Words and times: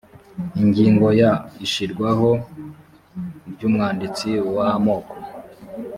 ingingo 0.61 1.07
ya 1.21 1.31
ishyirwaho 1.65 2.29
ry 3.53 3.61
umwanditsi 3.67 4.29
w 4.55 4.57
amoko 4.71 5.15